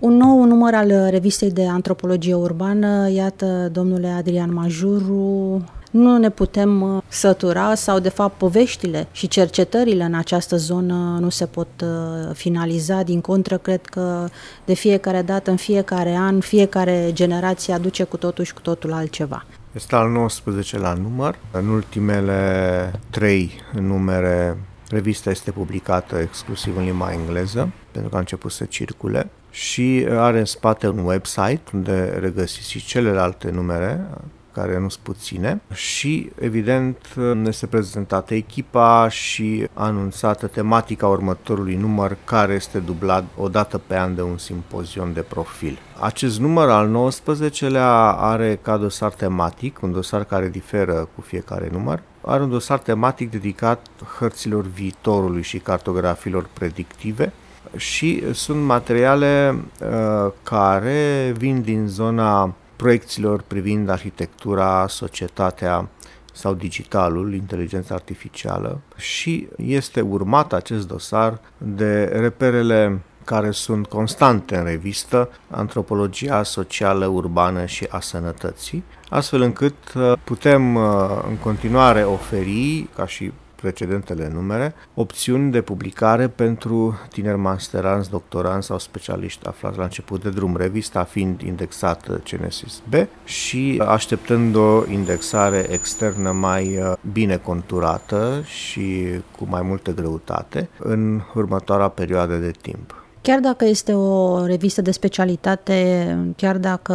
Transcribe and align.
Un 0.00 0.16
nou 0.16 0.44
număr 0.44 0.74
al 0.74 1.08
revistei 1.10 1.50
de 1.50 1.66
antropologie 1.66 2.34
urbană, 2.34 3.10
iată, 3.10 3.68
domnule 3.72 4.08
Adrian 4.08 4.52
Majuru, 4.52 5.64
nu 5.90 6.18
ne 6.18 6.30
putem 6.30 6.80
uh, 6.80 7.02
sătura 7.08 7.74
sau, 7.74 7.98
de 7.98 8.08
fapt, 8.08 8.38
poveștile 8.38 9.06
și 9.12 9.28
cercetările 9.28 10.04
în 10.04 10.14
această 10.14 10.56
zonă 10.56 11.18
nu 11.20 11.28
se 11.28 11.46
pot 11.46 11.68
uh, 11.82 12.34
finaliza. 12.34 13.02
Din 13.02 13.20
contră, 13.20 13.56
cred 13.58 13.86
că 13.86 14.28
de 14.64 14.74
fiecare 14.74 15.22
dată, 15.22 15.50
în 15.50 15.56
fiecare 15.56 16.14
an, 16.14 16.40
fiecare 16.40 17.10
generație 17.12 17.74
aduce 17.74 18.04
cu 18.04 18.16
totul 18.16 18.44
și 18.44 18.54
cu 18.54 18.60
totul 18.60 18.92
altceva. 18.92 19.44
Este 19.72 19.94
al 19.94 20.10
19 20.10 20.78
la 20.78 20.92
număr. 20.92 21.38
În 21.50 21.68
ultimele 21.68 23.00
trei 23.10 23.50
numere, 23.72 24.58
revista 24.88 25.30
este 25.30 25.50
publicată 25.50 26.18
exclusiv 26.18 26.76
în 26.76 26.84
limba 26.84 27.12
engleză, 27.12 27.72
pentru 27.92 28.10
că 28.10 28.16
a 28.16 28.18
început 28.18 28.50
să 28.50 28.64
circule 28.64 29.30
și 29.50 30.06
are 30.10 30.38
în 30.38 30.44
spate 30.44 30.88
un 30.88 30.98
website 30.98 31.62
unde 31.72 32.18
regăsiți 32.20 32.70
și 32.70 32.84
celelalte 32.84 33.50
numere 33.50 34.06
care 34.52 34.78
nu 34.78 34.88
sunt 34.88 35.04
puține 35.04 35.60
și, 35.72 36.30
evident, 36.40 37.14
ne 37.14 37.48
este 37.48 37.66
prezentată 37.66 38.34
echipa 38.34 39.08
și 39.08 39.68
anunțată 39.74 40.46
tematica 40.46 41.06
următorului 41.06 41.74
număr 41.74 42.16
care 42.24 42.52
este 42.52 42.78
dublat 42.78 43.24
o 43.36 43.48
dată 43.48 43.78
pe 43.78 43.96
an 43.96 44.14
de 44.14 44.22
un 44.22 44.38
simpozion 44.38 45.12
de 45.12 45.20
profil. 45.20 45.78
Acest 46.00 46.40
număr 46.40 46.68
al 46.68 47.12
19-lea 47.12 48.14
are 48.16 48.58
ca 48.62 48.76
dosar 48.76 49.12
tematic, 49.12 49.82
un 49.82 49.92
dosar 49.92 50.24
care 50.24 50.48
diferă 50.48 51.08
cu 51.14 51.20
fiecare 51.20 51.68
număr, 51.72 52.02
are 52.20 52.42
un 52.42 52.48
dosar 52.48 52.78
tematic 52.78 53.30
dedicat 53.30 53.86
hărților 54.18 54.64
viitorului 54.64 55.42
și 55.42 55.58
cartografilor 55.58 56.48
predictive, 56.52 57.32
și 57.76 58.34
sunt 58.34 58.62
materiale 58.62 59.54
uh, 59.80 60.32
care 60.42 61.32
vin 61.36 61.62
din 61.62 61.86
zona 61.86 62.54
proiecțiilor 62.76 63.42
privind 63.46 63.88
arhitectura, 63.88 64.86
societatea 64.88 65.88
sau 66.32 66.54
digitalul, 66.54 67.34
inteligența 67.34 67.94
artificială. 67.94 68.80
Și 68.96 69.48
este 69.56 70.00
urmat 70.00 70.52
acest 70.52 70.88
dosar 70.88 71.40
de 71.58 72.04
reperele 72.04 73.00
care 73.24 73.50
sunt 73.50 73.86
constante 73.86 74.56
în 74.56 74.64
revistă, 74.64 75.30
antropologia 75.50 76.42
socială, 76.42 77.06
urbană 77.06 77.66
și 77.66 77.86
a 77.90 78.00
sănătății, 78.00 78.84
astfel 79.08 79.40
încât 79.40 79.92
uh, 79.94 80.12
putem 80.24 80.74
uh, 80.74 80.82
în 81.28 81.36
continuare 81.36 82.02
oferi, 82.02 82.88
ca 82.96 83.06
și 83.06 83.32
precedentele 83.60 84.30
numere, 84.32 84.74
opțiuni 84.94 85.50
de 85.50 85.60
publicare 85.60 86.28
pentru 86.28 86.98
tineri 87.10 87.38
masteranți, 87.38 88.10
doctoranți 88.10 88.66
sau 88.66 88.78
specialiști 88.78 89.46
aflați 89.46 89.78
la 89.78 89.84
început 89.84 90.22
de 90.22 90.30
drum, 90.30 90.56
revista 90.56 91.04
fiind 91.04 91.40
indexată 91.40 92.20
Genesis 92.24 92.82
B 92.88 92.94
și 93.24 93.82
așteptând 93.86 94.54
o 94.54 94.90
indexare 94.90 95.66
externă 95.70 96.30
mai 96.32 96.76
uh, 96.76 96.92
bine 97.12 97.36
conturată 97.36 98.42
și 98.44 99.06
cu 99.38 99.46
mai 99.48 99.62
multă 99.62 99.94
greutate 99.94 100.68
în 100.78 101.20
următoarea 101.34 101.88
perioadă 101.88 102.36
de 102.36 102.50
timp. 102.60 102.94
Chiar 103.22 103.38
dacă 103.38 103.64
este 103.64 103.92
o 103.92 104.44
revistă 104.46 104.82
de 104.82 104.90
specialitate, 104.90 106.18
chiar 106.36 106.56
dacă 106.58 106.94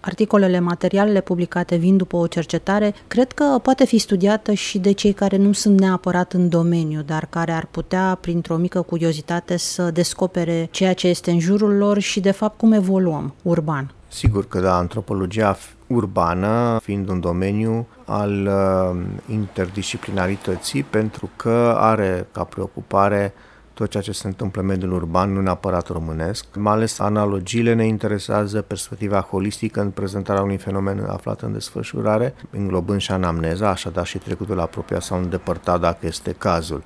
articolele, 0.00 0.58
materialele 0.60 1.20
publicate 1.20 1.76
vin 1.76 1.96
după 1.96 2.16
o 2.16 2.26
cercetare, 2.26 2.94
cred 3.08 3.32
că 3.32 3.58
poate 3.62 3.84
fi 3.84 3.98
studiată 3.98 4.52
și 4.52 4.78
de 4.78 4.92
cei 4.92 5.12
care 5.12 5.36
nu 5.36 5.52
sunt 5.52 5.80
neapărat 5.80 6.32
în 6.32 6.48
domeniu, 6.48 7.02
dar 7.02 7.26
care 7.30 7.52
ar 7.52 7.66
putea, 7.70 8.18
printr-o 8.20 8.56
mică 8.56 8.82
curiozitate, 8.82 9.56
să 9.56 9.90
descopere 9.90 10.68
ceea 10.70 10.94
ce 10.94 11.08
este 11.08 11.30
în 11.30 11.38
jurul 11.38 11.76
lor 11.76 11.98
și, 11.98 12.20
de 12.20 12.30
fapt, 12.30 12.58
cum 12.58 12.72
evoluăm 12.72 13.34
urban. 13.42 13.92
Sigur 14.08 14.48
că 14.48 14.60
da, 14.60 14.76
antropologia 14.76 15.56
urbană 15.86 16.78
fiind 16.82 17.08
un 17.08 17.20
domeniu 17.20 17.86
al 18.04 18.46
uh, 18.46 19.00
interdisciplinarității 19.30 20.82
pentru 20.82 21.30
că 21.36 21.74
are 21.78 22.26
ca 22.32 22.44
preocupare 22.44 23.32
tot 23.80 23.90
ceea 23.90 24.02
ce 24.02 24.12
se 24.12 24.26
întâmplă 24.26 24.60
în 24.60 24.66
mediul 24.66 24.92
urban, 24.92 25.32
nu 25.32 25.40
neapărat 25.40 25.88
românesc. 25.88 26.44
Mai 26.56 26.72
ales 26.72 26.98
analogiile 26.98 27.74
ne 27.74 27.86
interesează, 27.86 28.62
perspectiva 28.62 29.20
holistică 29.20 29.80
în 29.80 29.90
prezentarea 29.90 30.42
unui 30.42 30.56
fenomen 30.56 31.04
aflat 31.08 31.40
în 31.42 31.52
desfășurare, 31.52 32.34
înglobând 32.50 33.00
și 33.00 33.12
anamneza, 33.12 33.68
așadar 33.68 34.06
și 34.06 34.18
trecutul 34.18 34.60
apropiat 34.60 35.02
sau 35.02 35.18
îndepărtat 35.18 35.80
dacă 35.80 36.06
este 36.06 36.34
cazul. 36.38 36.82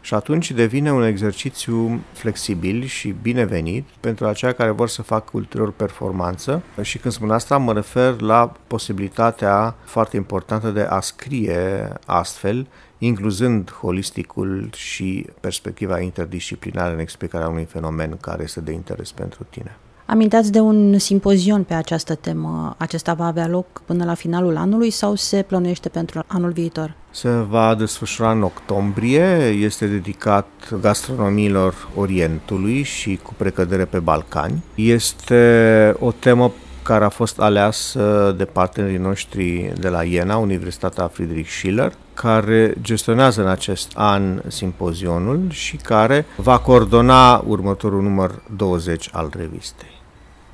Și 0.00 0.14
atunci 0.14 0.50
devine 0.50 0.92
un 0.92 1.02
exercițiu 1.02 2.00
flexibil 2.12 2.84
și 2.84 3.14
binevenit 3.22 3.88
pentru 4.00 4.26
aceia 4.26 4.52
care 4.52 4.70
vor 4.70 4.88
să 4.88 5.02
facă 5.02 5.30
ulterior 5.32 5.72
performanță. 5.72 6.62
Și 6.82 6.98
când 6.98 7.14
spun 7.14 7.30
asta, 7.30 7.56
mă 7.56 7.72
refer 7.72 8.20
la 8.20 8.52
posibilitatea 8.66 9.74
foarte 9.84 10.16
importantă 10.16 10.70
de 10.70 10.82
a 10.82 11.00
scrie 11.00 11.92
astfel 12.06 12.66
incluzând 12.98 13.70
holisticul 13.70 14.70
și 14.74 15.26
perspectiva 15.40 16.00
interdisciplinară 16.00 16.92
în 16.92 16.98
explicarea 16.98 17.48
unui 17.48 17.64
fenomen 17.64 18.16
care 18.20 18.42
este 18.42 18.60
de 18.60 18.72
interes 18.72 19.12
pentru 19.12 19.46
tine. 19.50 19.76
Amintați 20.10 20.52
de 20.52 20.60
un 20.60 20.98
simpozion 20.98 21.64
pe 21.64 21.74
această 21.74 22.14
temă. 22.14 22.74
Acesta 22.78 23.14
va 23.14 23.26
avea 23.26 23.48
loc 23.48 23.66
până 23.84 24.04
la 24.04 24.14
finalul 24.14 24.56
anului 24.56 24.90
sau 24.90 25.14
se 25.14 25.42
plănuiește 25.42 25.88
pentru 25.88 26.24
anul 26.26 26.50
viitor? 26.50 26.94
Se 27.10 27.30
va 27.30 27.74
desfășura 27.74 28.30
în 28.30 28.42
octombrie, 28.42 29.48
este 29.48 29.86
dedicat 29.86 30.48
gastronomiilor 30.80 31.88
Orientului 31.94 32.82
și 32.82 33.18
cu 33.22 33.34
precădere 33.36 33.84
pe 33.84 33.98
Balcani. 33.98 34.62
Este 34.74 35.94
o 35.98 36.12
temă 36.12 36.52
care 36.88 37.04
a 37.04 37.08
fost 37.08 37.40
aleasă 37.40 38.34
de 38.36 38.44
partenerii 38.44 38.96
noștri 38.96 39.72
de 39.80 39.88
la 39.88 40.04
Iena, 40.04 40.36
Universitatea 40.36 41.06
Friedrich 41.06 41.48
Schiller, 41.48 41.92
care 42.14 42.74
gestionează 42.80 43.40
în 43.40 43.48
acest 43.48 43.92
an 43.94 44.42
simpozionul 44.46 45.40
și 45.50 45.76
care 45.76 46.26
va 46.36 46.58
coordona 46.58 47.44
următorul 47.46 48.02
număr 48.02 48.42
20 48.56 49.08
al 49.12 49.30
revistei. 49.36 49.97